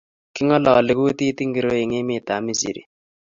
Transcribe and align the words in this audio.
Kingololi 0.35 0.93
kutit 0.99 1.37
ngiro 1.47 1.71
eng 1.81 1.93
emetab 1.99 2.41
misri? 2.45 2.81